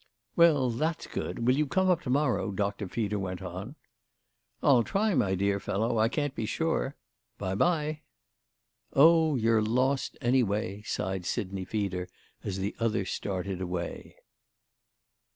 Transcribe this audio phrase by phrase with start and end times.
[0.35, 1.45] "Well, that's good.
[1.45, 3.75] Won't you come up to morrow?" Doctor Feeder went on.
[4.63, 5.99] "I'll try, my dear fellow.
[5.99, 6.95] I can't be sure.
[7.37, 8.01] By bye!"
[8.93, 12.09] "Oh you're lost anyway!" sighed Sidney Feeder
[12.43, 14.15] as the other started away.